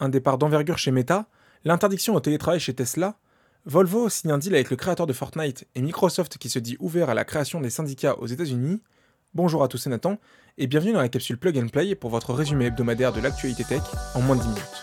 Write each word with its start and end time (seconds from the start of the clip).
un 0.00 0.08
départ 0.08 0.38
d'envergure 0.38 0.78
chez 0.78 0.90
Meta, 0.90 1.26
l'interdiction 1.64 2.14
au 2.14 2.20
télétravail 2.20 2.58
chez 2.58 2.74
Tesla, 2.74 3.16
Volvo 3.66 4.08
signe 4.08 4.32
un 4.32 4.38
deal 4.38 4.54
avec 4.54 4.70
le 4.70 4.76
créateur 4.76 5.06
de 5.06 5.12
Fortnite 5.12 5.66
et 5.74 5.82
Microsoft 5.82 6.38
qui 6.38 6.48
se 6.48 6.58
dit 6.58 6.76
ouvert 6.80 7.10
à 7.10 7.14
la 7.14 7.24
création 7.24 7.60
des 7.60 7.68
syndicats 7.68 8.18
aux 8.18 8.26
États-Unis. 8.26 8.80
Bonjour 9.34 9.62
à 9.62 9.68
tous, 9.68 9.76
c'est 9.76 9.90
Nathan 9.90 10.18
et 10.56 10.66
bienvenue 10.66 10.92
dans 10.92 11.00
la 11.00 11.10
capsule 11.10 11.36
Plug 11.36 11.58
and 11.58 11.68
Play 11.68 11.94
pour 11.94 12.10
votre 12.10 12.32
résumé 12.32 12.66
hebdomadaire 12.66 13.12
de 13.12 13.20
l'actualité 13.20 13.64
tech 13.64 13.82
en 14.14 14.22
moins 14.22 14.36
de 14.36 14.42
10 14.42 14.48
minutes. 14.48 14.79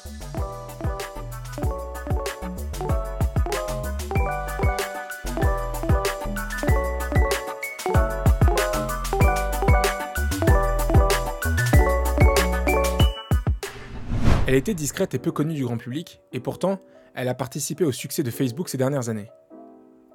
Elle 14.48 14.56
était 14.56 14.74
discrète 14.74 15.14
et 15.14 15.20
peu 15.20 15.34
connue 15.34 15.56
du 15.56 15.66
grand 15.66 15.76
public, 15.76 16.22
et 16.32 16.40
pourtant, 16.40 16.80
elle 17.14 17.28
a 17.28 17.34
participé 17.34 17.84
au 17.84 17.92
succès 17.92 18.24
de 18.24 18.32
Facebook 18.32 18.70
ces 18.70 18.78
dernières 18.78 19.10
années. 19.10 19.30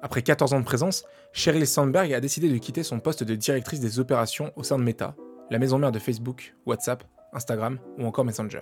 Après 0.01 0.23
14 0.23 0.53
ans 0.53 0.59
de 0.59 0.65
présence, 0.65 1.05
Sheryl 1.33 1.67
Sandberg 1.67 2.11
a 2.11 2.19
décidé 2.19 2.49
de 2.49 2.57
quitter 2.57 2.81
son 2.81 2.99
poste 2.99 3.23
de 3.23 3.35
directrice 3.35 3.79
des 3.79 3.99
opérations 3.99 4.51
au 4.55 4.63
sein 4.63 4.79
de 4.79 4.83
Meta, 4.83 5.15
la 5.51 5.59
maison 5.59 5.77
mère 5.77 5.91
de 5.91 5.99
Facebook, 5.99 6.55
WhatsApp, 6.65 7.03
Instagram 7.31 7.77
ou 7.99 8.05
encore 8.07 8.25
Messenger. 8.25 8.61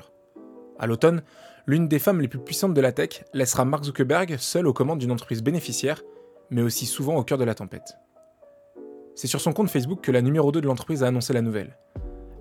À 0.78 0.88
l'automne, 0.88 1.22
l'une 1.66 1.88
des 1.88 2.00
femmes 2.00 2.20
les 2.20 2.28
plus 2.28 2.40
puissantes 2.40 2.74
de 2.74 2.82
la 2.82 2.92
tech 2.92 3.24
laissera 3.34 3.64
Mark 3.64 3.86
Zuckerberg 3.86 4.36
seul 4.40 4.68
aux 4.68 4.74
commandes 4.74 5.00
d'une 5.00 5.12
entreprise 5.14 5.42
bénéficiaire, 5.42 6.04
mais 6.50 6.64
aussi 6.64 6.86
souvent 6.86 7.16
au 7.16 7.24
cœur 7.24 7.38
de 7.38 7.46
la 7.46 7.56
tempête. 7.56 7.96
C'est 9.16 9.28
sur 9.28 9.40
son 9.40 9.54
compte 9.54 9.70
Facebook 9.70 10.02
que 10.02 10.12
la 10.12 10.22
numéro 10.22 10.52
2 10.52 10.60
de 10.60 10.68
l'entreprise 10.68 11.02
a 11.02 11.08
annoncé 11.08 11.32
la 11.32 11.42
nouvelle. 11.42 11.78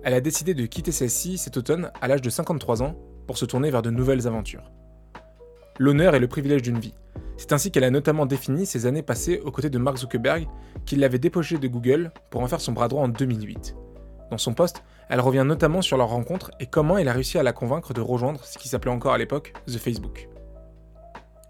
Elle 0.03 0.15
a 0.15 0.21
décidé 0.21 0.53
de 0.53 0.65
quitter 0.65 0.91
celle-ci 0.91 1.37
cet 1.37 1.55
automne 1.55 1.91
à 2.01 2.09
l'âge 2.09 2.21
de 2.21 2.29
53 2.29 2.83
ans 2.83 2.97
pour 3.27 3.37
se 3.37 3.45
tourner 3.45 3.69
vers 3.69 3.81
de 3.81 3.89
nouvelles 3.89 4.27
aventures. 4.27 4.71
L'honneur 5.79 6.15
est 6.15 6.19
le 6.19 6.27
privilège 6.27 6.61
d'une 6.61 6.79
vie. 6.79 6.93
C'est 7.37 7.53
ainsi 7.53 7.71
qu'elle 7.71 7.83
a 7.83 7.89
notamment 7.89 8.25
défini 8.25 8.65
ses 8.65 8.85
années 8.85 9.01
passées 9.01 9.41
aux 9.43 9.51
côtés 9.51 9.69
de 9.69 9.79
Mark 9.79 9.97
Zuckerberg, 9.97 10.47
qui 10.85 10.95
l'avait 10.95 11.17
dépoché 11.17 11.57
de 11.57 11.67
Google 11.67 12.11
pour 12.29 12.41
en 12.41 12.47
faire 12.47 12.61
son 12.61 12.71
bras 12.71 12.87
droit 12.87 13.03
en 13.03 13.07
2008. 13.07 13.75
Dans 14.29 14.37
son 14.37 14.53
poste, 14.53 14.83
elle 15.09 15.19
revient 15.19 15.43
notamment 15.45 15.81
sur 15.81 15.97
leur 15.97 16.09
rencontre 16.09 16.51
et 16.59 16.65
comment 16.65 16.97
elle 16.97 17.07
a 17.07 17.13
réussi 17.13 17.37
à 17.37 17.43
la 17.43 17.51
convaincre 17.51 17.93
de 17.93 18.01
rejoindre 18.01 18.43
ce 18.45 18.57
qui 18.57 18.69
s'appelait 18.69 18.91
encore 18.91 19.13
à 19.13 19.17
l'époque 19.17 19.53
The 19.67 19.77
Facebook. 19.77 20.29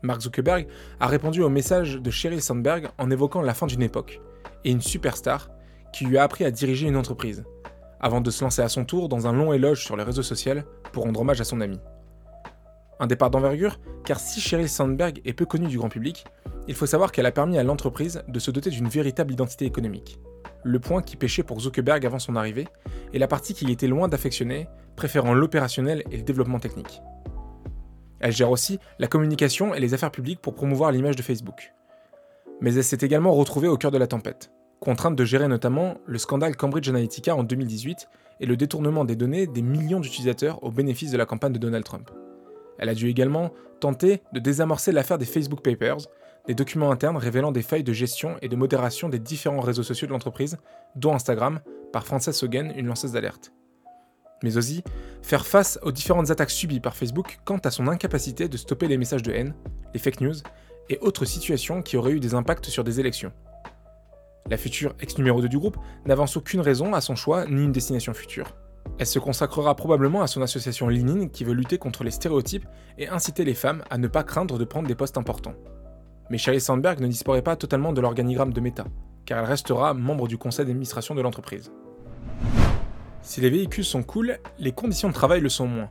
Mark 0.01 0.21
Zuckerberg 0.21 0.67
a 0.99 1.07
répondu 1.07 1.43
au 1.43 1.49
message 1.49 1.95
de 1.95 2.09
Sheryl 2.09 2.41
Sandberg 2.41 2.89
en 2.97 3.11
évoquant 3.11 3.41
la 3.41 3.53
fin 3.53 3.67
d'une 3.67 3.83
époque 3.83 4.19
et 4.63 4.71
une 4.71 4.81
superstar 4.81 5.49
qui 5.93 6.05
lui 6.05 6.17
a 6.17 6.23
appris 6.23 6.45
à 6.45 6.51
diriger 6.51 6.87
une 6.87 6.95
entreprise, 6.95 7.43
avant 8.01 8.19
de 8.19 8.31
se 8.31 8.43
lancer 8.43 8.61
à 8.61 8.67
son 8.67 8.83
tour 8.83 9.07
dans 9.07 9.27
un 9.27 9.31
long 9.31 9.53
éloge 9.53 9.85
sur 9.85 9.95
les 9.95 10.03
réseaux 10.03 10.23
sociaux 10.23 10.55
pour 10.91 11.03
rendre 11.03 11.21
hommage 11.21 11.39
à 11.39 11.45
son 11.45 11.61
ami. 11.61 11.79
Un 12.99 13.07
départ 13.07 13.29
d'envergure, 13.29 13.79
car 14.03 14.19
si 14.19 14.41
Sheryl 14.41 14.67
Sandberg 14.67 15.21
est 15.23 15.33
peu 15.33 15.45
connue 15.45 15.67
du 15.67 15.77
grand 15.77 15.89
public, 15.89 16.25
il 16.67 16.75
faut 16.75 16.85
savoir 16.85 17.11
qu'elle 17.11 17.25
a 17.25 17.31
permis 17.31 17.57
à 17.57 17.63
l'entreprise 17.63 18.23
de 18.27 18.39
se 18.39 18.51
doter 18.51 18.69
d'une 18.69 18.87
véritable 18.87 19.33
identité 19.33 19.65
économique. 19.65 20.19
Le 20.63 20.79
point 20.79 21.01
qui 21.01 21.15
pêchait 21.15 21.43
pour 21.43 21.59
Zuckerberg 21.59 22.05
avant 22.05 22.19
son 22.19 22.35
arrivée, 22.35 22.67
et 23.13 23.19
la 23.19 23.27
partie 23.27 23.53
qu'il 23.53 23.69
était 23.69 23.87
loin 23.87 24.07
d'affectionner, 24.07 24.67
préférant 24.95 25.33
l'opérationnel 25.33 26.03
et 26.11 26.17
le 26.17 26.23
développement 26.23 26.59
technique. 26.59 27.01
Elle 28.19 28.31
gère 28.31 28.51
aussi 28.51 28.79
la 28.99 29.07
communication 29.07 29.73
et 29.73 29.79
les 29.79 29.95
affaires 29.95 30.11
publiques 30.11 30.41
pour 30.41 30.53
promouvoir 30.53 30.91
l'image 30.91 31.15
de 31.15 31.23
Facebook. 31.23 31.73
Mais 32.61 32.75
elle 32.75 32.83
s'est 32.83 32.99
également 33.01 33.33
retrouvée 33.33 33.67
au 33.67 33.77
cœur 33.77 33.89
de 33.89 33.97
la 33.97 34.05
tempête, 34.05 34.51
contrainte 34.81 35.15
de 35.15 35.23
gérer 35.23 35.47
notamment 35.47 35.97
le 36.07 36.17
scandale 36.17 36.57
Cambridge 36.57 36.89
Analytica 36.89 37.35
en 37.35 37.43
2018 37.43 38.09
et 38.39 38.47
le 38.47 38.57
détournement 38.57 39.05
des 39.05 39.15
données 39.15 39.45
des 39.45 39.61
millions 39.61 39.99
d'utilisateurs 39.99 40.61
au 40.63 40.71
bénéfice 40.71 41.11
de 41.11 41.17
la 41.17 41.27
campagne 41.27 41.53
de 41.53 41.59
Donald 41.59 41.85
Trump. 41.85 42.09
Elle 42.79 42.89
a 42.89 42.95
dû 42.95 43.07
également 43.07 43.51
tenter 43.79 44.23
de 44.33 44.39
désamorcer 44.39 44.91
l'affaire 44.91 45.19
des 45.19 45.25
Facebook 45.25 45.61
Papers, 45.61 45.99
des 46.47 46.55
documents 46.55 46.91
internes 46.91 47.17
révélant 47.17 47.51
des 47.51 47.61
failles 47.61 47.83
de 47.83 47.93
gestion 47.93 48.37
et 48.41 48.49
de 48.49 48.55
modération 48.55 49.07
des 49.07 49.19
différents 49.19 49.59
réseaux 49.59 49.83
sociaux 49.83 50.07
de 50.07 50.13
l'entreprise, 50.13 50.57
dont 50.95 51.13
Instagram, 51.13 51.59
par 51.93 52.03
Frances 52.03 52.41
Hogan, 52.41 52.73
une 52.75 52.87
lanceuse 52.87 53.11
d'alerte. 53.11 53.53
Mais 54.41 54.57
aussi, 54.57 54.83
faire 55.21 55.45
face 55.45 55.77
aux 55.83 55.91
différentes 55.91 56.31
attaques 56.31 56.49
subies 56.49 56.79
par 56.79 56.95
Facebook 56.95 57.37
quant 57.45 57.59
à 57.59 57.69
son 57.69 57.87
incapacité 57.87 58.49
de 58.49 58.57
stopper 58.57 58.87
les 58.87 58.97
messages 58.97 59.21
de 59.21 59.31
haine, 59.31 59.53
les 59.93 59.99
fake 59.99 60.21
news 60.21 60.33
et 60.89 60.97
autres 61.01 61.25
situations 61.25 61.83
qui 61.83 61.97
auraient 61.97 62.13
eu 62.13 62.19
des 62.19 62.33
impacts 62.33 62.65
sur 62.65 62.83
des 62.83 62.99
élections. 62.99 63.31
La 64.49 64.57
future 64.57 64.93
ex 64.99 65.17
numéro 65.17 65.41
2 65.41 65.47
du 65.47 65.59
groupe 65.59 65.77
n'avance 66.05 66.35
aucune 66.35 66.61
raison 66.61 66.93
à 66.93 67.01
son 67.01 67.15
choix 67.15 67.45
ni 67.45 67.63
une 67.63 67.71
destination 67.71 68.13
future. 68.13 68.55
Elle 68.99 69.05
se 69.05 69.19
consacrera 69.19 69.75
probablement 69.75 70.21
à 70.21 70.27
son 70.27 70.41
association 70.41 70.87
LinkedIn 70.87 71.27
qui 71.29 71.43
veut 71.43 71.53
lutter 71.53 71.77
contre 71.77 72.03
les 72.03 72.11
stéréotypes 72.11 72.67
et 72.97 73.07
inciter 73.07 73.45
les 73.45 73.53
femmes 73.53 73.83
à 73.89 73.97
ne 73.97 74.07
pas 74.07 74.23
craindre 74.23 74.57
de 74.57 74.65
prendre 74.65 74.87
des 74.87 74.95
postes 74.95 75.17
importants. 75.17 75.55
Mais 76.29 76.37
Sheryl 76.37 76.61
Sandberg 76.61 76.99
ne 76.99 77.07
disparaît 77.07 77.41
pas 77.41 77.55
totalement 77.55 77.93
de 77.93 78.01
l'organigramme 78.01 78.53
de 78.53 78.61
Meta, 78.61 78.85
car 79.25 79.39
elle 79.39 79.45
restera 79.45 79.93
membre 79.93 80.27
du 80.27 80.37
conseil 80.37 80.65
d'administration 80.65 81.15
de 81.15 81.21
l'entreprise. 81.21 81.71
Si 83.21 83.41
les 83.41 83.49
véhicules 83.49 83.85
sont 83.85 84.03
cool, 84.03 84.39
les 84.57 84.71
conditions 84.71 85.09
de 85.09 85.13
travail 85.13 85.41
le 85.41 85.49
sont 85.49 85.67
moins. 85.67 85.89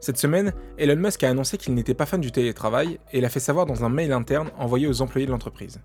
Cette 0.00 0.18
semaine, 0.18 0.52
Elon 0.78 0.96
Musk 0.96 1.22
a 1.22 1.30
annoncé 1.30 1.56
qu'il 1.58 1.74
n'était 1.74 1.94
pas 1.94 2.06
fan 2.06 2.20
du 2.20 2.32
télétravail 2.32 2.98
et 3.12 3.20
l'a 3.20 3.28
fait 3.28 3.38
savoir 3.38 3.66
dans 3.66 3.84
un 3.84 3.88
mail 3.88 4.12
interne 4.12 4.50
envoyé 4.58 4.88
aux 4.88 5.00
employés 5.00 5.26
de 5.26 5.30
l'entreprise. 5.30 5.80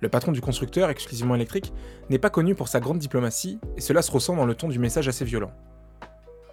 Le 0.00 0.08
patron 0.08 0.32
du 0.32 0.40
constructeur, 0.40 0.90
exclusivement 0.90 1.34
électrique, 1.34 1.72
n'est 2.08 2.18
pas 2.18 2.30
connu 2.30 2.54
pour 2.54 2.68
sa 2.68 2.80
grande 2.80 2.98
diplomatie, 2.98 3.58
et 3.76 3.80
cela 3.80 4.02
se 4.02 4.12
ressent 4.12 4.36
dans 4.36 4.46
le 4.46 4.54
ton 4.54 4.68
du 4.68 4.78
message 4.78 5.08
assez 5.08 5.24
violent. 5.24 5.52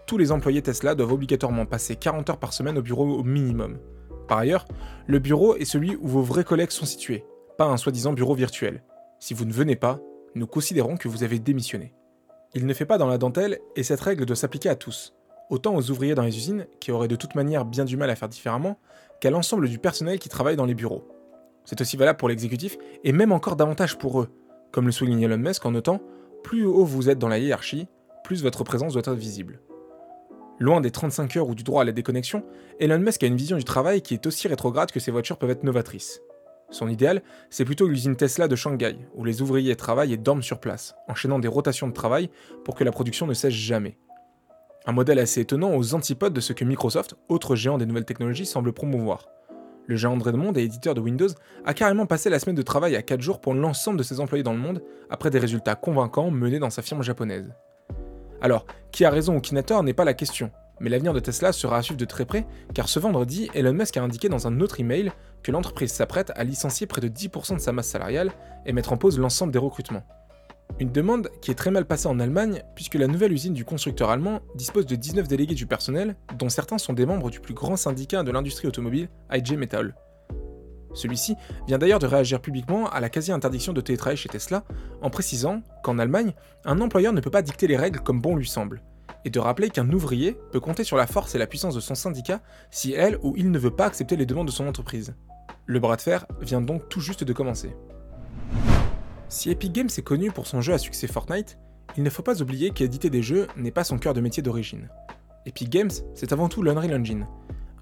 Tous 0.07 0.17
les 0.17 0.31
employés 0.31 0.61
Tesla 0.61 0.95
doivent 0.95 1.13
obligatoirement 1.13 1.65
passer 1.65 1.95
40 1.95 2.29
heures 2.29 2.39
par 2.39 2.53
semaine 2.53 2.77
au 2.77 2.81
bureau 2.81 3.19
au 3.19 3.23
minimum. 3.23 3.79
Par 4.27 4.39
ailleurs, 4.39 4.65
le 5.07 5.19
bureau 5.19 5.55
est 5.55 5.65
celui 5.65 5.95
où 5.95 6.07
vos 6.07 6.21
vrais 6.21 6.43
collègues 6.43 6.71
sont 6.71 6.85
situés, 6.85 7.25
pas 7.57 7.65
un 7.65 7.77
soi-disant 7.77 8.13
bureau 8.13 8.35
virtuel. 8.35 8.83
Si 9.19 9.33
vous 9.33 9.45
ne 9.45 9.53
venez 9.53 9.75
pas, 9.75 9.99
nous 10.33 10.47
considérons 10.47 10.97
que 10.97 11.07
vous 11.07 11.23
avez 11.23 11.39
démissionné. 11.39 11.93
Il 12.53 12.65
ne 12.65 12.73
fait 12.73 12.85
pas 12.85 12.97
dans 12.97 13.07
la 13.07 13.17
dentelle, 13.17 13.59
et 13.75 13.83
cette 13.83 14.01
règle 14.01 14.25
doit 14.25 14.35
s'appliquer 14.35 14.69
à 14.69 14.75
tous, 14.75 15.13
autant 15.49 15.75
aux 15.75 15.91
ouvriers 15.91 16.15
dans 16.15 16.23
les 16.23 16.37
usines, 16.37 16.67
qui 16.79 16.91
auraient 16.91 17.07
de 17.07 17.15
toute 17.15 17.35
manière 17.35 17.65
bien 17.65 17.85
du 17.85 17.97
mal 17.97 18.09
à 18.09 18.15
faire 18.15 18.29
différemment, 18.29 18.79
qu'à 19.21 19.29
l'ensemble 19.29 19.69
du 19.69 19.79
personnel 19.79 20.19
qui 20.19 20.29
travaille 20.29 20.55
dans 20.55 20.65
les 20.65 20.73
bureaux. 20.73 21.07
C'est 21.65 21.81
aussi 21.81 21.97
valable 21.97 22.17
pour 22.17 22.29
l'exécutif, 22.29 22.77
et 23.03 23.11
même 23.11 23.31
encore 23.31 23.55
davantage 23.55 23.97
pour 23.97 24.21
eux, 24.21 24.29
comme 24.71 24.85
le 24.85 24.91
souligne 24.91 25.21
Elon 25.21 25.37
Musk 25.37 25.65
en 25.65 25.71
notant 25.71 26.01
plus 26.43 26.63
haut 26.63 26.85
vous 26.85 27.09
êtes 27.09 27.17
dans 27.17 27.27
la 27.27 27.39
hiérarchie, 27.39 27.87
plus 28.23 28.43
votre 28.43 28.63
présence 28.63 28.93
doit 28.93 29.01
être 29.01 29.13
visible. 29.13 29.59
Loin 30.59 30.79
des 30.79 30.91
35 30.91 31.35
heures 31.37 31.49
ou 31.49 31.55
du 31.55 31.63
droit 31.63 31.81
à 31.81 31.85
la 31.85 31.91
déconnexion, 31.91 32.43
Elon 32.79 32.99
Musk 32.99 33.23
a 33.23 33.27
une 33.27 33.35
vision 33.35 33.57
du 33.57 33.63
travail 33.63 34.01
qui 34.01 34.13
est 34.13 34.27
aussi 34.27 34.47
rétrograde 34.47 34.91
que 34.91 34.99
ses 34.99 35.11
voitures 35.11 35.37
peuvent 35.37 35.49
être 35.49 35.63
novatrices. 35.63 36.21
Son 36.69 36.87
idéal, 36.87 37.23
c'est 37.49 37.65
plutôt 37.65 37.87
l'usine 37.87 38.15
Tesla 38.15 38.47
de 38.47 38.55
Shanghai, 38.55 38.95
où 39.15 39.25
les 39.25 39.41
ouvriers 39.41 39.75
travaillent 39.75 40.13
et 40.13 40.17
dorment 40.17 40.43
sur 40.43 40.59
place, 40.59 40.95
enchaînant 41.07 41.39
des 41.39 41.47
rotations 41.47 41.87
de 41.87 41.93
travail 41.93 42.29
pour 42.63 42.75
que 42.75 42.83
la 42.83 42.91
production 42.91 43.27
ne 43.27 43.33
cesse 43.33 43.53
jamais. 43.53 43.97
Un 44.85 44.91
modèle 44.91 45.19
assez 45.19 45.41
étonnant 45.41 45.75
aux 45.75 45.95
antipodes 45.95 46.33
de 46.33 46.41
ce 46.41 46.53
que 46.53 46.63
Microsoft, 46.63 47.15
autre 47.27 47.55
géant 47.55 47.77
des 47.77 47.85
nouvelles 47.85 48.05
technologies, 48.05 48.45
semble 48.45 48.71
promouvoir. 48.71 49.27
Le 49.87 49.95
géant 49.95 50.17
de 50.17 50.31
Monde 50.31 50.57
et 50.57 50.63
éditeur 50.63 50.95
de 50.95 51.01
Windows 51.01 51.29
a 51.63 51.73
carrément 51.73 52.05
passé 52.07 52.29
la 52.29 52.39
semaine 52.39 52.55
de 52.55 52.61
travail 52.61 52.95
à 52.95 53.03
4 53.03 53.21
jours 53.21 53.39
pour 53.39 53.53
l'ensemble 53.53 53.97
de 53.97 54.03
ses 54.03 54.19
employés 54.19 54.43
dans 54.43 54.53
le 54.53 54.59
monde, 54.59 54.81
après 55.09 55.29
des 55.29 55.39
résultats 55.39 55.75
convaincants 55.75 56.31
menés 56.31 56.59
dans 56.59 56.71
sa 56.71 56.81
firme 56.81 57.03
japonaise. 57.03 57.53
Alors, 58.41 58.65
qui 58.91 59.05
a 59.05 59.09
raison 59.09 59.37
ou 59.37 59.41
qui 59.41 59.53
n'a 59.53 59.63
tort 59.63 59.83
n'est 59.83 59.93
pas 59.93 60.05
la 60.05 60.15
question, 60.15 60.51
mais 60.79 60.89
l'avenir 60.89 61.13
de 61.13 61.19
Tesla 61.19 61.51
sera 61.51 61.77
à 61.77 61.81
suivre 61.81 61.99
de 61.99 62.05
très 62.05 62.25
près, 62.25 62.45
car 62.73 62.89
ce 62.89 62.99
vendredi, 62.99 63.49
Elon 63.53 63.73
Musk 63.73 63.95
a 63.97 64.03
indiqué 64.03 64.27
dans 64.27 64.47
un 64.47 64.59
autre 64.59 64.79
email 64.79 65.11
que 65.43 65.51
l'entreprise 65.51 65.91
s'apprête 65.91 66.31
à 66.35 66.43
licencier 66.43 66.87
près 66.87 67.01
de 67.01 67.07
10% 67.07 67.55
de 67.55 67.59
sa 67.59 67.71
masse 67.71 67.89
salariale 67.89 68.31
et 68.65 68.73
mettre 68.73 68.91
en 68.91 68.97
pause 68.97 69.19
l'ensemble 69.19 69.53
des 69.53 69.59
recrutements. 69.59 70.03
Une 70.79 70.91
demande 70.91 71.29
qui 71.41 71.51
est 71.51 71.55
très 71.55 71.71
mal 71.71 71.85
passée 71.85 72.07
en 72.07 72.19
Allemagne, 72.19 72.61
puisque 72.75 72.95
la 72.95 73.07
nouvelle 73.07 73.31
usine 73.31 73.53
du 73.53 73.63
constructeur 73.63 74.09
allemand 74.09 74.41
dispose 74.55 74.85
de 74.85 74.95
19 74.95 75.27
délégués 75.27 75.55
du 75.55 75.67
personnel, 75.67 76.15
dont 76.37 76.49
certains 76.49 76.77
sont 76.77 76.91
des 76.93 77.05
membres 77.05 77.29
du 77.29 77.39
plus 77.39 77.53
grand 77.53 77.77
syndicat 77.77 78.23
de 78.23 78.31
l'industrie 78.31 78.67
automobile, 78.67 79.09
IG 79.31 79.57
Metall. 79.57 79.95
Celui-ci 80.93 81.35
vient 81.67 81.77
d'ailleurs 81.77 81.99
de 81.99 82.07
réagir 82.07 82.41
publiquement 82.41 82.89
à 82.89 82.99
la 82.99 83.09
quasi-interdiction 83.09 83.73
de 83.73 83.81
télétravail 83.81 84.17
chez 84.17 84.29
Tesla, 84.29 84.63
en 85.01 85.09
précisant 85.09 85.61
qu'en 85.83 85.99
Allemagne, 85.99 86.33
un 86.65 86.81
employeur 86.81 87.13
ne 87.13 87.21
peut 87.21 87.29
pas 87.29 87.41
dicter 87.41 87.67
les 87.67 87.77
règles 87.77 87.99
comme 87.99 88.21
bon 88.21 88.35
lui 88.35 88.47
semble, 88.47 88.81
et 89.23 89.29
de 89.29 89.39
rappeler 89.39 89.69
qu'un 89.69 89.89
ouvrier 89.91 90.37
peut 90.51 90.59
compter 90.59 90.83
sur 90.83 90.97
la 90.97 91.07
force 91.07 91.35
et 91.35 91.37
la 91.37 91.47
puissance 91.47 91.75
de 91.75 91.79
son 91.79 91.95
syndicat 91.95 92.41
si 92.71 92.93
elle 92.93 93.17
ou 93.21 93.33
il 93.37 93.51
ne 93.51 93.59
veut 93.59 93.71
pas 93.71 93.85
accepter 93.85 94.15
les 94.15 94.25
demandes 94.25 94.47
de 94.47 94.51
son 94.51 94.67
entreprise. 94.67 95.15
Le 95.65 95.79
bras 95.79 95.95
de 95.95 96.01
fer 96.01 96.25
vient 96.41 96.61
donc 96.61 96.89
tout 96.89 97.01
juste 97.01 97.23
de 97.23 97.33
commencer. 97.33 97.75
Si 99.27 99.49
Epic 99.49 99.71
Games 99.71 99.89
est 99.97 100.03
connu 100.03 100.31
pour 100.31 100.45
son 100.45 100.61
jeu 100.61 100.73
à 100.73 100.77
succès 100.77 101.07
Fortnite, 101.07 101.57
il 101.97 102.03
ne 102.03 102.09
faut 102.09 102.21
pas 102.21 102.41
oublier 102.41 102.71
qu'éditer 102.71 103.09
des 103.09 103.23
jeux 103.23 103.47
n'est 103.57 103.71
pas 103.71 103.83
son 103.83 103.97
cœur 103.97 104.13
de 104.13 104.21
métier 104.21 104.43
d'origine. 104.43 104.89
Epic 105.47 105.69
Games, 105.69 105.91
c'est 106.13 106.31
avant 106.31 106.47
tout 106.47 106.61
l'Unreal 106.61 106.93
Engine, 106.93 107.27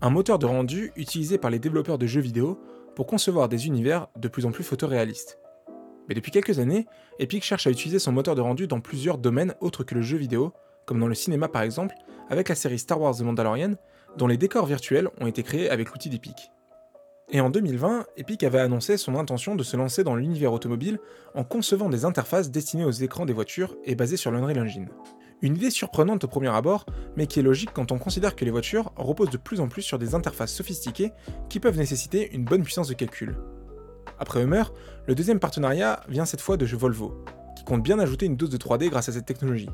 un 0.01 0.10
moteur 0.10 0.40
de 0.40 0.45
rendu 0.45 0.92
utilisé 0.95 1.38
par 1.38 1.51
les 1.51 1.60
développeurs 1.60 1.98
de 1.98 2.07
jeux 2.07 2.22
vidéo 2.22 2.60
pour 2.95 3.07
concevoir 3.07 3.50
des 3.50 3.68
univers 3.68 4.07
de 4.18 4.28
plus 4.28 4.45
en 4.45 4.51
plus 4.51 4.63
photoréalistes. 4.63 5.38
Mais 6.07 6.16
depuis 6.16 6.31
quelques 6.31 6.60
années, 6.60 6.86
Epic 7.19 7.44
cherche 7.44 7.68
à 7.68 7.72
utiliser 7.72 8.00
son 8.00 8.12
moteur 8.12 8.36
de 8.36 8.42
rendu 8.42 8.68
dans 8.68 8.80
plusieurs 8.80 9.18
domaines 9.18 9.56
autres 9.60 9.84
que 9.84 9.96
le 9.96 10.01
jeu 10.01 10.18
vidéo, 10.18 10.54
comme 10.86 11.00
dans 11.00 11.07
le 11.07 11.16
cinéma 11.16 11.48
par 11.50 11.62
exemple, 11.62 11.96
avec 12.30 12.50
la 12.50 12.56
série 12.56 12.80
Star 12.80 13.01
Wars 13.01 13.16
The 13.16 13.22
Mandalorian, 13.22 13.75
dont 14.18 14.28
les 14.28 14.38
décors 14.38 14.66
virtuels 14.66 15.10
ont 15.19 15.28
été 15.28 15.44
créés 15.44 15.69
avec 15.69 15.89
l'outil 15.89 16.10
d'Epic. 16.10 16.51
Et 17.31 17.42
en 17.42 17.50
2020, 17.50 18.06
Epic 18.18 18.44
avait 18.44 18.60
annoncé 18.60 18.98
son 18.98 19.16
intention 19.16 19.56
de 19.56 19.64
se 19.64 19.78
lancer 19.78 20.04
dans 20.04 20.16
l'univers 20.16 20.54
automobile 20.54 21.00
en 21.34 21.44
concevant 21.44 21.90
des 21.90 22.06
interfaces 22.06 22.52
destinées 22.52 22.86
aux 22.86 22.92
écrans 22.92 23.25
des 23.25 23.34
voitures 23.34 23.75
et 23.86 23.96
basées 23.96 24.18
sur 24.18 24.30
l'Unreal 24.31 24.60
Engine. 24.60 24.90
Une 25.42 25.56
idée 25.56 25.72
surprenante 25.72 26.24
au 26.24 26.28
premier 26.28 26.50
abord, 26.50 26.86
mais 27.16 27.28
qui 27.28 27.40
est 27.40 27.44
logique 27.44 27.72
quand 27.74 27.92
on 27.92 27.98
considère 27.98 28.36
que 28.36 28.46
les 28.46 28.52
voitures 28.52 28.92
reposent 28.96 29.30
de 29.30 29.38
plus 29.38 29.62
en 29.62 29.68
plus 29.68 29.81
sur 29.81 30.00
des 30.00 30.16
interfaces 30.16 30.54
sophistiquées 30.54 31.12
qui 31.50 31.60
peuvent 31.60 31.78
nécessiter 31.78 32.34
une 32.34 32.46
bonne 32.46 32.64
puissance 32.64 32.88
de 32.88 32.94
calcul. 32.94 33.38
Après 34.20 34.42
Hummer, 34.42 34.64
le 35.08 35.16
deuxième 35.16 35.40
partenariat 35.40 36.02
vient 36.08 36.25
cette 36.25 36.42
fois 36.42 36.58
de 36.58 36.66
Volvo, 36.66 37.25
qui 37.58 37.64
compte 37.64 37.84
bien 37.84 38.00
ajouter 38.00 38.25
une 38.25 38.38
dose 38.38 38.50
de 38.50 38.58
3D 38.58 38.90
grâce 38.90 39.10
à 39.10 39.12
cette 39.12 39.25
technologie. 39.25 39.70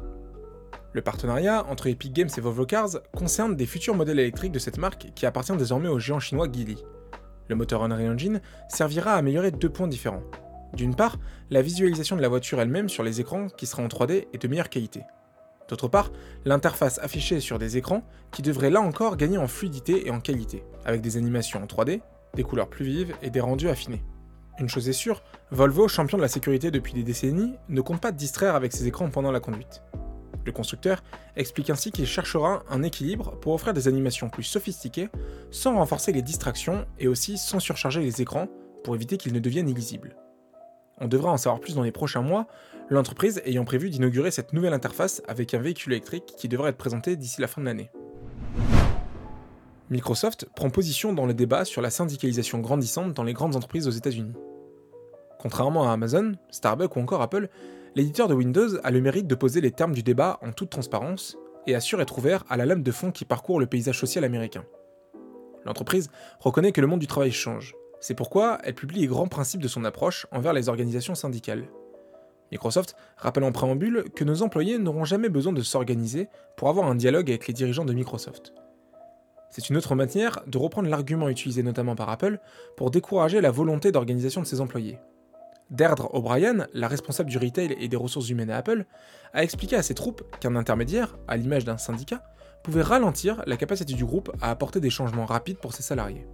Le 0.94 1.02
partenariat 1.02 1.66
entre 1.68 1.88
Epic 1.88 2.14
Games 2.14 2.30
et 2.36 2.42
Volvo 2.42 2.66
Cars 2.66 3.02
concerne 3.16 3.56
des 3.56 3.68
futurs 3.68 3.94
modèles 3.94 4.20
électriques 4.20 4.52
de 4.52 4.60
cette 4.60 4.80
marque 4.80 5.08
qui 5.14 5.26
appartient 5.28 5.56
désormais 5.56 5.90
au 5.90 6.00
géant 6.00 6.20
chinois 6.20 6.48
Geely. 6.52 6.78
Le 7.50 7.56
moteur 7.56 7.84
Unreal 7.84 8.14
Engine 8.14 8.42
servira 8.70 9.14
à 9.14 9.18
améliorer 9.18 9.52
deux 9.52 9.70
points 9.70 9.88
différents. 9.88 10.24
D'une 10.74 10.96
part, 10.96 11.18
la 11.50 11.64
visualisation 11.64 12.16
de 12.16 12.22
la 12.22 12.30
voiture 12.30 12.62
elle-même 12.62 12.90
sur 12.90 13.04
les 13.04 13.20
écrans 13.20 13.48
qui 13.50 13.66
sera 13.66 13.82
en 13.82 13.88
3D 13.88 14.28
et 14.32 14.38
de 14.38 14.48
meilleure 14.48 14.70
qualité. 14.70 15.02
D'autre 15.68 15.88
part, 15.88 16.12
l'interface 16.46 17.00
affichée 17.00 17.40
sur 17.40 17.60
des 17.60 17.78
écrans 17.78 18.04
qui 18.32 18.44
devrait 18.44 18.70
là 18.70 18.82
encore 18.82 19.18
gagner 19.18 19.38
en 19.38 19.48
fluidité 19.48 20.08
et 20.08 20.12
en 20.12 20.20
qualité, 20.20 20.64
avec 20.86 21.02
des 21.02 21.18
animations 21.18 21.62
en 21.62 21.66
3D, 21.66 22.02
des 22.36 22.44
couleurs 22.44 22.70
plus 22.70 22.86
vives 22.86 23.16
et 23.24 23.32
des 23.32 23.40
rendus 23.40 23.70
affinés. 23.70 24.04
Une 24.60 24.70
chose 24.70 24.90
est 24.90 24.94
sûre, 24.94 25.24
Volvo, 25.52 25.88
champion 25.88 26.18
de 26.18 26.24
la 26.24 26.28
sécurité 26.28 26.70
depuis 26.70 26.94
des 26.94 27.04
décennies, 27.04 27.56
ne 27.70 27.82
compte 27.82 28.02
pas 28.02 28.12
distraire 28.12 28.56
avec 28.56 28.74
ses 28.74 28.88
écrans 28.88 29.10
pendant 29.10 29.32
la 29.32 29.40
conduite. 29.40 29.82
Le 30.50 30.54
constructeur 30.54 31.04
explique 31.36 31.70
ainsi 31.70 31.92
qu'il 31.92 32.08
cherchera 32.08 32.64
un 32.72 32.82
équilibre 32.82 33.40
pour 33.40 33.54
offrir 33.54 33.72
des 33.72 33.88
animations 33.88 34.30
plus 34.30 34.42
sophistiquées 34.42 35.10
sans 35.52 35.76
renforcer 35.76 36.12
les 36.12 36.24
distractions 36.24 36.88
et 36.98 37.08
aussi 37.08 37.38
sans 37.38 37.60
surcharger 37.60 38.02
les 38.02 38.20
écrans 38.24 38.48
pour 38.84 38.96
éviter 38.96 39.18
qu'ils 39.18 39.34
ne 39.34 39.40
deviennent 39.40 39.70
illisibles. 39.70 40.16
On 40.98 41.08
devra 41.08 41.32
en 41.32 41.38
savoir 41.38 41.60
plus 41.60 41.76
dans 41.76 41.84
les 41.84 41.92
prochains 41.92 42.24
mois, 42.24 42.48
l'entreprise 42.90 43.44
ayant 43.46 43.64
prévu 43.64 43.92
d'inaugurer 43.92 44.32
cette 44.32 44.54
nouvelle 44.54 44.74
interface 44.74 45.22
avec 45.28 45.54
un 45.54 45.60
véhicule 45.60 45.94
électrique 45.94 46.34
qui 46.36 46.48
devrait 46.48 46.72
être 46.72 46.78
présenté 46.78 47.16
d'ici 47.16 47.42
la 47.42 47.48
fin 47.48 47.62
de 47.62 47.68
l'année. 47.68 47.92
Microsoft 49.92 50.48
prend 50.56 50.72
position 50.72 51.14
dans 51.14 51.28
le 51.28 51.36
débat 51.36 51.64
sur 51.64 51.84
la 51.84 51.92
syndicalisation 51.92 52.58
grandissante 52.58 53.14
dans 53.14 53.24
les 53.24 53.34
grandes 53.34 53.56
entreprises 53.56 53.88
aux 53.88 53.92
États-Unis. 53.92 54.34
Contrairement 55.38 55.88
à 55.88 55.94
Amazon, 55.94 56.32
Starbucks 56.50 56.96
ou 56.96 57.02
encore 57.02 57.22
Apple, 57.22 57.50
l'éditeur 57.96 58.28
de 58.28 58.34
Windows 58.34 58.78
a 58.84 58.92
le 58.92 59.02
mérite 59.02 59.28
de 59.28 59.36
poser 59.36 59.62
les 59.62 59.72
termes 59.72 59.94
du 59.94 60.04
débat 60.04 60.40
en 60.42 60.52
toute 60.52 60.70
transparence 60.70 61.38
et 61.68 61.76
assure 61.76 62.02
être 62.02 62.18
ouvert 62.18 62.44
à 62.50 62.58
la 62.58 62.66
lame 62.66 62.84
de 62.84 62.92
fond 62.92 63.12
qui 63.12 63.26
parcourt 63.26 63.60
le 63.60 63.68
paysage 63.68 64.00
social 64.00 64.24
américain. 64.24 64.66
L'entreprise 65.66 66.10
reconnaît 66.40 66.72
que 66.72 66.82
le 66.82 66.88
monde 66.88 67.00
du 67.00 67.08
travail 67.08 67.32
change, 67.32 67.76
c'est 68.00 68.16
pourquoi 68.16 68.60
elle 68.64 68.76
publie 68.76 69.02
les 69.02 69.08
grands 69.08 69.28
principes 69.28 69.62
de 69.62 69.68
son 69.68 69.84
approche 69.84 70.26
envers 70.32 70.54
les 70.54 70.70
organisations 70.70 71.16
syndicales. 71.16 71.68
Microsoft 72.52 72.96
rappelle 73.18 73.44
en 73.44 73.52
préambule 73.52 74.06
que 74.16 74.24
nos 74.24 74.42
employés 74.42 74.80
n'auront 74.80 75.06
jamais 75.06 75.30
besoin 75.30 75.54
de 75.54 75.62
s'organiser 75.62 76.30
pour 76.58 76.70
avoir 76.70 76.88
un 76.88 76.96
dialogue 76.96 77.30
avec 77.30 77.48
les 77.48 77.54
dirigeants 77.54 77.86
de 77.86 77.94
Microsoft. 77.94 78.54
C'est 79.52 79.70
une 79.70 79.78
autre 79.78 79.96
manière 79.96 80.42
de 80.48 80.58
reprendre 80.58 80.90
l'argument 80.90 81.30
utilisé 81.30 81.64
notamment 81.64 81.96
par 81.96 82.10
Apple 82.10 82.40
pour 82.78 82.92
décourager 82.92 83.42
la 83.42 83.52
volonté 83.52 83.92
d'organisation 83.92 84.42
de 84.42 84.46
ses 84.46 84.62
employés. 84.62 85.00
Deirdre 85.70 86.10
O'Brien, 86.14 86.68
la 86.74 86.88
responsable 86.88 87.30
du 87.30 87.38
retail 87.38 87.76
et 87.80 87.88
des 87.88 87.98
ressources 87.98 88.30
humaines 88.30 88.50
à 88.50 88.58
Apple, 88.58 88.86
a 89.34 89.44
expliqué 89.44 89.76
à 89.76 89.84
ses 89.84 89.94
troupes 89.94 90.24
qu'un 90.40 90.56
intermédiaire, 90.56 91.18
à 91.28 91.38
l'image 91.38 91.64
d'un 91.64 91.78
syndicat, 91.78 92.24
pouvait 92.64 92.82
ralentir 92.82 93.44
la 93.46 93.56
capacité 93.56 93.94
du 93.94 94.04
groupe 94.04 94.32
à 94.42 94.50
apporter 94.50 94.80
des 94.80 94.90
changements 94.90 95.26
rapides 95.26 95.60
pour 95.60 95.74
ses 95.74 95.84
salariés. 95.84 96.26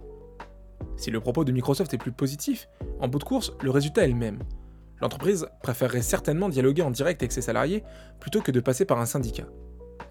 Si 0.96 1.10
le 1.10 1.20
propos 1.20 1.44
de 1.44 1.52
Microsoft 1.52 1.92
est 1.92 1.98
plus 1.98 2.12
positif, 2.12 2.68
en 2.98 3.08
bout 3.08 3.18
de 3.18 3.24
course, 3.24 3.52
le 3.60 3.70
résultat 3.70 4.04
est 4.04 4.08
le 4.08 4.14
même. 4.14 4.38
L'entreprise 5.02 5.46
préférerait 5.62 6.00
certainement 6.00 6.48
dialoguer 6.48 6.82
en 6.82 6.90
direct 6.90 7.22
avec 7.22 7.32
ses 7.32 7.42
salariés 7.42 7.84
plutôt 8.18 8.40
que 8.40 8.50
de 8.50 8.60
passer 8.60 8.86
par 8.86 8.98
un 8.98 9.06
syndicat. 9.06 9.46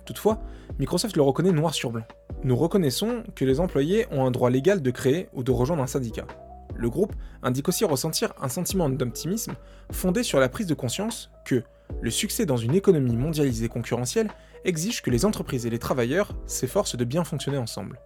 Toutefois, 0.06 0.40
Microsoft 0.78 1.16
le 1.16 1.24
reconnaît 1.24 1.52
noir 1.52 1.74
sur 1.74 1.90
blanc. 1.90 2.06
Nous 2.44 2.56
reconnaissons 2.56 3.24
que 3.36 3.44
les 3.44 3.60
employés 3.60 4.06
ont 4.12 4.26
un 4.26 4.30
droit 4.30 4.52
légal 4.52 4.84
de 4.84 4.92
créer 4.92 5.30
ou 5.34 5.44
de 5.44 5.52
rejoindre 5.52 5.82
un 5.82 5.88
syndicat. 5.88 6.28
Le 6.76 6.90
groupe 6.90 7.14
indique 7.42 7.68
aussi 7.70 7.86
ressentir 7.86 8.34
un 8.42 8.50
sentiment 8.50 8.90
d'optimisme 8.90 9.56
fondé 9.92 10.24
sur 10.24 10.40
la 10.40 10.50
prise 10.50 10.68
de 10.68 10.74
conscience 10.74 11.32
que 11.46 11.64
le 12.02 12.12
succès 12.12 12.46
dans 12.46 12.58
une 12.58 12.76
économie 12.76 13.16
mondialisée 13.16 13.70
concurrentielle 13.70 14.30
exige 14.64 15.02
que 15.02 15.12
les 15.12 15.26
entreprises 15.26 15.66
et 15.66 15.70
les 15.70 15.80
travailleurs 15.80 16.36
s'efforcent 16.48 16.98
de 16.98 17.06
bien 17.06 17.24
fonctionner 17.24 17.58
ensemble. 17.58 18.00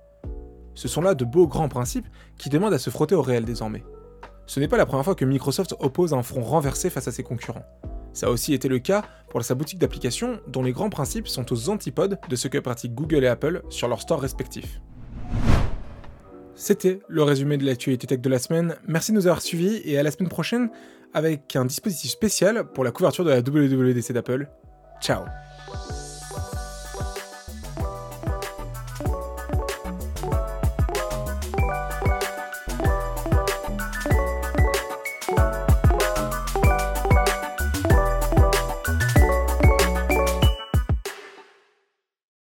Ce 0.75 0.87
sont 0.87 1.01
là 1.01 1.15
de 1.15 1.25
beaux 1.25 1.47
grands 1.47 1.69
principes 1.69 2.07
qui 2.37 2.49
demandent 2.49 2.73
à 2.73 2.79
se 2.79 2.89
frotter 2.89 3.15
au 3.15 3.21
réel 3.21 3.45
désormais. 3.45 3.83
Ce 4.45 4.59
n'est 4.59 4.67
pas 4.67 4.77
la 4.77 4.85
première 4.85 5.05
fois 5.05 5.15
que 5.15 5.25
Microsoft 5.25 5.75
oppose 5.79 6.13
un 6.13 6.23
front 6.23 6.41
renversé 6.41 6.89
face 6.89 7.07
à 7.07 7.11
ses 7.11 7.23
concurrents. 7.23 7.65
Ça 8.13 8.27
a 8.27 8.29
aussi 8.29 8.53
été 8.53 8.67
le 8.67 8.79
cas 8.79 9.03
pour 9.29 9.43
sa 9.43 9.55
boutique 9.55 9.79
d'applications 9.79 10.39
dont 10.47 10.63
les 10.63 10.71
grands 10.71 10.89
principes 10.89 11.27
sont 11.27 11.51
aux 11.53 11.69
antipodes 11.69 12.19
de 12.27 12.35
ce 12.35 12.47
que 12.47 12.57
pratiquent 12.57 12.95
Google 12.95 13.23
et 13.23 13.27
Apple 13.27 13.61
sur 13.69 13.87
leurs 13.87 14.01
stores 14.01 14.21
respectifs. 14.21 14.81
C'était 16.59 16.99
le 17.07 17.23
résumé 17.23 17.55
de 17.55 17.65
l'actualité 17.65 18.05
tech 18.05 18.19
de 18.19 18.29
la 18.29 18.37
semaine. 18.37 18.75
Merci 18.85 19.13
de 19.13 19.15
nous 19.15 19.27
avoir 19.27 19.41
suivis 19.41 19.81
et 19.85 19.97
à 19.97 20.03
la 20.03 20.11
semaine 20.11 20.27
prochaine 20.27 20.69
avec 21.13 21.55
un 21.55 21.63
dispositif 21.63 22.11
spécial 22.11 22.65
pour 22.73 22.83
la 22.83 22.91
couverture 22.91 23.23
de 23.23 23.29
la 23.29 23.39
WWDC 23.39 24.11
d'Apple. 24.11 24.45
Ciao 25.01 25.23